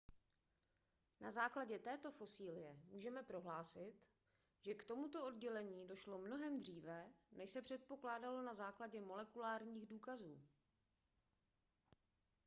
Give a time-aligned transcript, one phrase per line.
[1.21, 3.93] na základě této fosilie můžeme prohlásit
[4.61, 10.41] že k tomuto oddělení došlo mnohem dříve než se předpokládalo na základě molekulárních důkazů